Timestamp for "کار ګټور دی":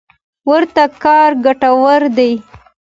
1.03-2.31